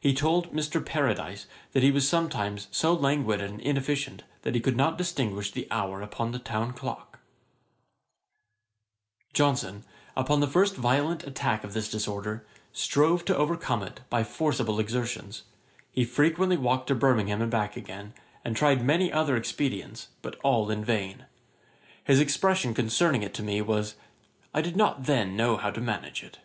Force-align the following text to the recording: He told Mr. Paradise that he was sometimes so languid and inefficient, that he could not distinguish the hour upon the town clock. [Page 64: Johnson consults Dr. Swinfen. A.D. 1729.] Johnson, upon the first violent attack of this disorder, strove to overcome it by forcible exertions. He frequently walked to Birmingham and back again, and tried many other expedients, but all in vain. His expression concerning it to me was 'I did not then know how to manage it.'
He 0.00 0.14
told 0.14 0.52
Mr. 0.52 0.84
Paradise 0.84 1.46
that 1.74 1.84
he 1.84 1.92
was 1.92 2.08
sometimes 2.08 2.66
so 2.72 2.92
languid 2.92 3.40
and 3.40 3.60
inefficient, 3.60 4.24
that 4.42 4.56
he 4.56 4.60
could 4.60 4.76
not 4.76 4.98
distinguish 4.98 5.52
the 5.52 5.68
hour 5.70 6.02
upon 6.02 6.32
the 6.32 6.40
town 6.40 6.72
clock. 6.72 7.20
[Page 9.28 9.28
64: 9.28 9.32
Johnson 9.46 9.74
consults 9.76 9.84
Dr. 9.86 9.86
Swinfen. 9.86 9.86
A.D. 9.86 9.86
1729.] 9.86 9.86
Johnson, 9.94 10.16
upon 10.16 10.40
the 10.40 10.52
first 10.52 10.74
violent 10.74 11.24
attack 11.24 11.62
of 11.62 11.72
this 11.72 11.88
disorder, 11.88 12.46
strove 12.72 13.24
to 13.26 13.36
overcome 13.36 13.82
it 13.84 14.00
by 14.10 14.24
forcible 14.24 14.80
exertions. 14.80 15.42
He 15.92 16.04
frequently 16.04 16.56
walked 16.56 16.88
to 16.88 16.96
Birmingham 16.96 17.40
and 17.40 17.48
back 17.52 17.76
again, 17.76 18.12
and 18.44 18.56
tried 18.56 18.82
many 18.82 19.12
other 19.12 19.36
expedients, 19.36 20.08
but 20.20 20.34
all 20.42 20.68
in 20.72 20.84
vain. 20.84 21.26
His 22.02 22.18
expression 22.18 22.74
concerning 22.74 23.22
it 23.22 23.32
to 23.34 23.44
me 23.44 23.62
was 23.62 23.94
'I 24.52 24.62
did 24.62 24.76
not 24.76 25.04
then 25.04 25.36
know 25.36 25.56
how 25.58 25.70
to 25.70 25.80
manage 25.80 26.24
it.' 26.24 26.40